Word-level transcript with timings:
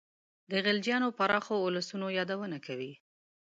د 0.51 0.53
خلجیانو 0.65 1.15
پراخو 1.17 1.55
اولسونو 1.65 2.07
یادونه 2.19 2.57
کوي. 2.65 2.91